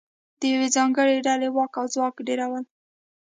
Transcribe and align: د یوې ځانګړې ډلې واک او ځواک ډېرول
د 0.39 0.41
یوې 0.53 0.67
ځانګړې 0.75 1.23
ډلې 1.27 1.47
واک 1.55 1.73
او 1.81 1.85
ځواک 1.93 2.15
ډېرول 2.27 2.63